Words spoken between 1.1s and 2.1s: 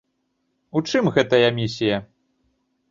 гэтая місія?